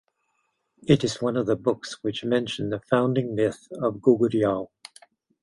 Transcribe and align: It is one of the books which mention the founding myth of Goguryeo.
It 0.87 1.03
is 1.03 1.21
one 1.21 1.37
of 1.37 1.45
the 1.45 1.55
books 1.55 1.99
which 2.03 2.23
mention 2.25 2.71
the 2.71 2.79
founding 2.79 3.35
myth 3.35 3.67
of 3.83 3.97
Goguryeo. 4.01 4.69